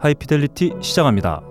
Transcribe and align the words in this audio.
하이피델리티 0.00 0.72
시작합니다. 0.80 1.49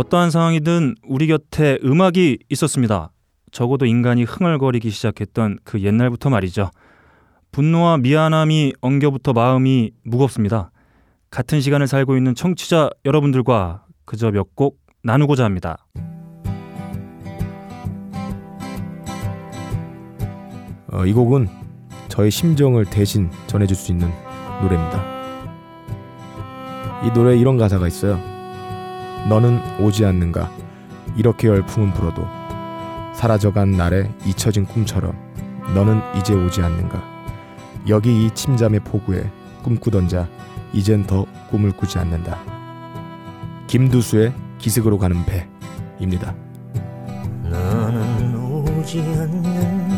어떠한 0.00 0.30
상황이든 0.30 0.94
우리 1.02 1.26
곁에 1.26 1.78
음악이 1.84 2.38
있었습니다. 2.48 3.10
적어도 3.52 3.84
인간이 3.84 4.24
흥얼거리기 4.24 4.88
시작했던 4.88 5.58
그 5.62 5.82
옛날부터 5.82 6.30
말이죠. 6.30 6.70
분노와 7.52 7.98
미안함이 7.98 8.72
엉겨붙어 8.80 9.34
마음이 9.34 9.90
무겁습니다. 10.04 10.70
같은 11.28 11.60
시간을 11.60 11.86
살고 11.86 12.16
있는 12.16 12.34
청취자 12.34 12.88
여러분들과 13.04 13.84
그저 14.06 14.30
몇 14.30 14.54
곡 14.54 14.78
나누고자 15.02 15.44
합니다. 15.44 15.86
어, 20.92 21.04
이 21.04 21.12
곡은 21.12 21.46
저의 22.08 22.30
심정을 22.30 22.86
대신 22.86 23.30
전해줄 23.48 23.76
수 23.76 23.92
있는 23.92 24.08
노래입니다. 24.62 25.04
이 27.04 27.10
노래에 27.10 27.36
이런 27.38 27.58
가사가 27.58 27.86
있어요. 27.86 28.29
너는 29.28 29.60
오지 29.80 30.04
않는가? 30.04 30.50
이렇게 31.16 31.48
열풍은 31.48 31.92
불어도 31.92 32.26
사라져간 33.14 33.72
날의 33.72 34.10
잊혀진 34.24 34.64
꿈처럼 34.66 35.14
너는 35.74 36.00
이제 36.16 36.34
오지 36.34 36.62
않는가? 36.62 37.02
여기 37.88 38.26
이 38.26 38.30
침잠의 38.30 38.80
포구에 38.80 39.30
꿈꾸던 39.62 40.08
자 40.08 40.28
이젠 40.72 41.06
더 41.06 41.26
꿈을 41.50 41.72
꾸지 41.72 41.98
않는다. 41.98 42.38
김두수의 43.66 44.32
기슭으로 44.58 44.98
가는 44.98 45.24
배입니다. 45.98 46.34
너는 47.44 48.36
오지 48.36 49.00
않는 49.00 49.89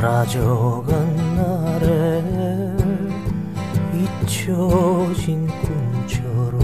사라져간 0.00 1.36
날에 1.36 2.24
잊혀진 3.92 5.46
꿈처럼. 5.46 6.58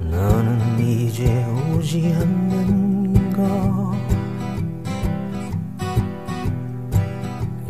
너는 0.00 0.78
이제 0.80 1.44
오지 1.44 2.14
않는가 2.18 3.42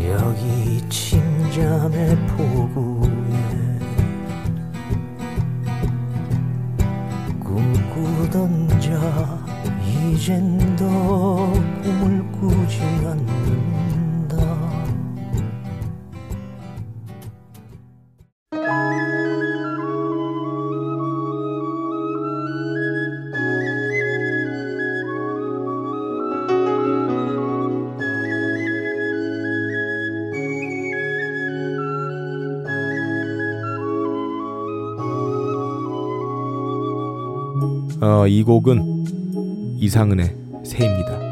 여기 0.05 0.89
침잠의 0.89 2.17
포구에 2.29 3.09
꿈꾸던 7.43 8.81
자 8.81 9.45
이젠 9.85 10.66
어, 38.01 38.27
이 38.27 38.43
곡은 38.43 39.77
이상은의 39.79 40.37
새입니다 40.65 41.26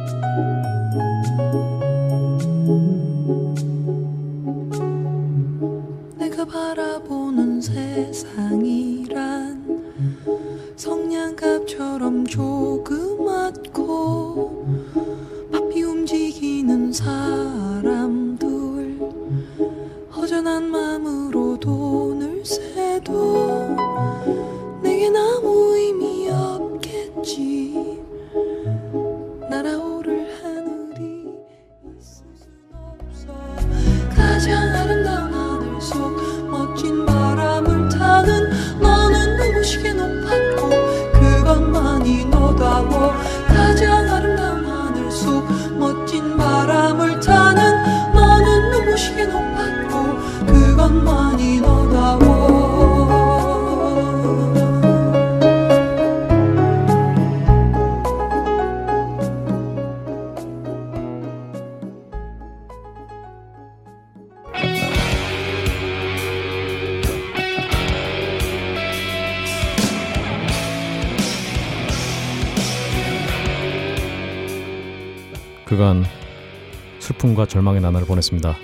슬픔과 77.04 77.46
절망의 77.46 77.82
나날을 77.82 78.06
보냈습니다. 78.06 78.56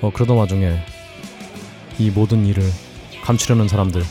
어, 0.00 0.10
그러던 0.12 0.36
와중에 0.36 0.78
이 1.98 2.10
모든 2.10 2.44
일을 2.46 2.62
감추려는 3.22 3.68
사람들 3.68 4.02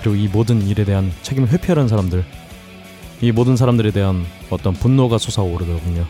그리고 0.00 0.16
이 0.16 0.28
모든 0.28 0.66
일에 0.66 0.84
대한 0.84 1.10
책임을 1.22 1.48
회피하려는 1.50 1.88
사람들 1.88 2.24
이 3.22 3.32
모든 3.32 3.56
사람들에 3.56 3.90
대한 3.90 4.24
어떤 4.50 4.74
분노가 4.74 5.18
솟아오르더군요. 5.18 6.06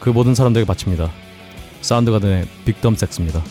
그 0.00 0.10
모든 0.10 0.34
사람들에게 0.34 0.66
바칩니다. 0.66 1.10
사운드가든의 1.80 2.46
빅덤 2.64 2.96
섹스입니다. 2.96 3.42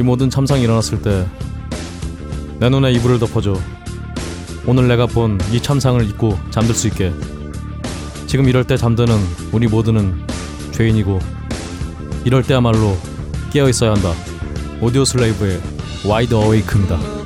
이 0.00 0.02
모든 0.02 0.30
참상이 0.30 0.62
일어났을 0.62 1.02
때 1.02 1.26
내 2.58 2.68
눈에 2.68 2.90
이불을 2.92 3.18
덮어줘. 3.18 3.54
오늘 4.66 4.86
내가 4.88 5.06
본 5.06 5.38
이 5.50 5.60
참상을 5.62 6.02
잊고 6.06 6.38
잠들 6.50 6.74
수 6.74 6.88
있게. 6.88 7.12
지금 8.26 8.48
이럴 8.48 8.66
때 8.66 8.76
잠드는 8.76 9.14
우리 9.52 9.66
모두는 9.66 10.26
죄인이고 10.72 11.18
이럴 12.24 12.42
때야말로 12.42 12.96
깨어 13.50 13.68
있어야 13.70 13.92
한다. 13.92 14.12
Audioslave의 14.80 15.60
Wide 16.06 16.34
Awake입니다. 16.34 17.19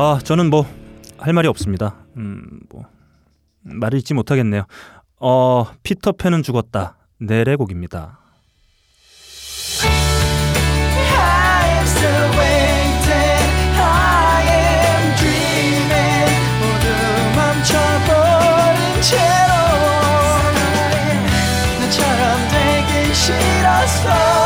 아, 0.00 0.20
저는 0.22 0.50
뭐 0.50 0.88
할 1.18 1.32
말이 1.32 1.48
없습니다. 1.48 1.96
음, 2.16 2.60
뭐 2.70 2.86
말을 3.62 3.98
잊지 3.98 4.14
못하겠네요. 4.14 4.64
어, 5.20 5.66
피터팬은 5.82 6.42
죽었다. 6.42 6.96
넬의 7.18 7.56
곡입니다. 7.56 8.20
너처럼 21.80 22.48
되기 22.48 23.14
싫었어. 23.14 24.37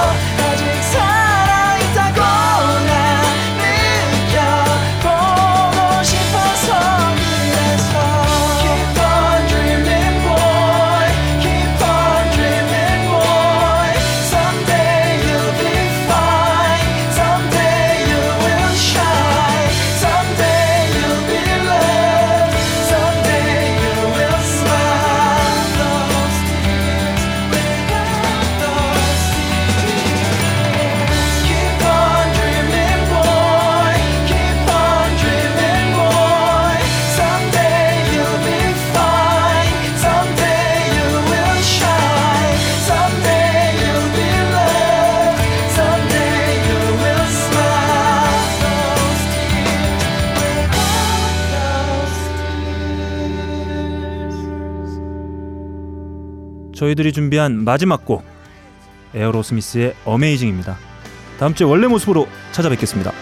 저희들이 56.83 57.13
준비한 57.13 57.63
마지막 57.63 58.05
곡 58.05 58.25
에어로스미스의 59.15 59.95
어메이징입니다. 60.05 60.77
다음 61.39 61.55
주에 61.55 61.65
원래 61.65 61.87
모습으로 61.87 62.27
찾아뵙겠습니다. 62.51 63.13